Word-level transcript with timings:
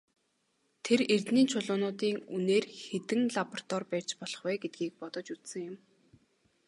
Тэр 0.85 0.99
эрдэнийн 1.13 1.47
чулуунуудын 1.51 2.17
үнээр 2.35 2.65
хэдэн 2.85 3.21
лаборатори 3.35 3.89
барьж 3.91 4.09
болох 4.19 4.41
вэ 4.45 4.53
гэдгийг 4.63 4.93
бодож 5.01 5.27
үзсэн 5.35 5.61
юм. 5.71 5.75